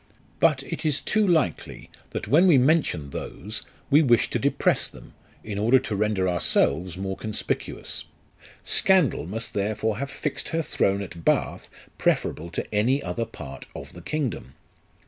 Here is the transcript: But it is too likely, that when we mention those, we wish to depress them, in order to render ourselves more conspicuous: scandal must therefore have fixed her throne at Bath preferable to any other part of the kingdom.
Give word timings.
But 0.39 0.63
it 0.63 0.83
is 0.83 0.99
too 0.99 1.27
likely, 1.27 1.91
that 2.09 2.27
when 2.27 2.47
we 2.47 2.57
mention 2.57 3.11
those, 3.11 3.61
we 3.91 4.01
wish 4.01 4.31
to 4.31 4.39
depress 4.39 4.87
them, 4.87 5.13
in 5.43 5.59
order 5.59 5.77
to 5.77 5.95
render 5.95 6.27
ourselves 6.27 6.97
more 6.97 7.15
conspicuous: 7.15 8.05
scandal 8.63 9.27
must 9.27 9.53
therefore 9.53 9.99
have 9.99 10.09
fixed 10.09 10.49
her 10.49 10.63
throne 10.63 11.03
at 11.03 11.23
Bath 11.23 11.69
preferable 11.99 12.49
to 12.49 12.65
any 12.73 13.03
other 13.03 13.25
part 13.25 13.67
of 13.75 13.93
the 13.93 14.01
kingdom. 14.01 14.55